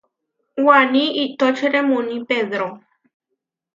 Waní 0.65 1.03
iʼtóčere 1.23 1.79
muuní 1.89 2.17
Pedró. 2.27 2.67